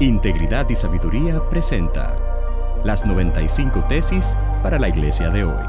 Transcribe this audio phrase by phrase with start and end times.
[0.00, 2.16] Integridad y Sabiduría presenta
[2.82, 5.64] las 95 tesis para la iglesia de hoy.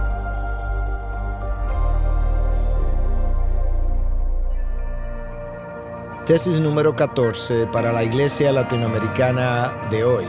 [6.26, 10.26] Tesis número 14 para la iglesia latinoamericana de hoy.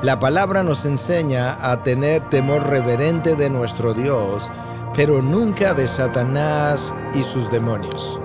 [0.00, 4.50] La palabra nos enseña a tener temor reverente de nuestro Dios,
[4.94, 8.20] pero nunca de Satanás y sus demonios.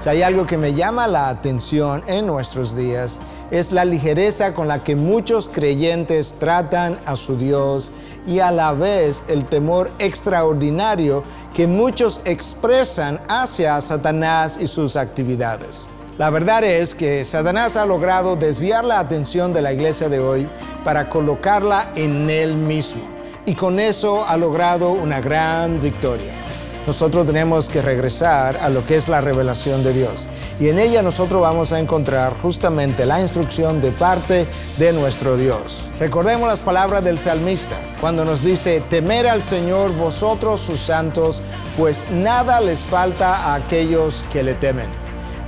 [0.00, 3.20] Si hay algo que me llama la atención en nuestros días,
[3.50, 7.90] es la ligereza con la que muchos creyentes tratan a su Dios
[8.26, 15.86] y a la vez el temor extraordinario que muchos expresan hacia Satanás y sus actividades.
[16.16, 20.48] La verdad es que Satanás ha logrado desviar la atención de la iglesia de hoy
[20.82, 23.02] para colocarla en él mismo
[23.44, 26.39] y con eso ha logrado una gran victoria
[26.86, 30.28] nosotros tenemos que regresar a lo que es la revelación de Dios.
[30.58, 34.46] Y en ella nosotros vamos a encontrar justamente la instrucción de parte
[34.78, 35.88] de nuestro Dios.
[35.98, 41.42] Recordemos las palabras del salmista cuando nos dice, temer al Señor vosotros sus santos,
[41.76, 44.88] pues nada les falta a aquellos que le temen.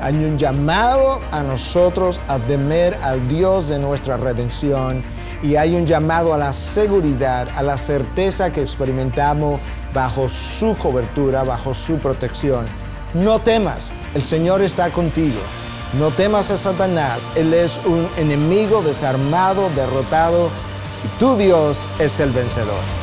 [0.02, 5.02] Hay un llamado a nosotros a temer al Dios de nuestra redención
[5.42, 9.60] y hay un llamado a la seguridad, a la certeza que experimentamos
[9.94, 12.66] bajo su cobertura, bajo su protección.
[13.14, 15.40] No temas, el Señor está contigo.
[15.98, 20.48] No temas a Satanás, Él es un enemigo desarmado, derrotado,
[21.04, 23.01] y tu Dios es el vencedor.